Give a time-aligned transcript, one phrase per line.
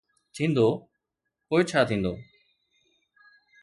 [0.33, 0.67] ٿيندو،
[1.47, 2.13] پوءِ ڇا ٿيندو؟